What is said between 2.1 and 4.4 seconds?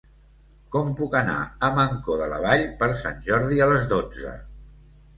de la Vall per Sant Jordi a les dotze?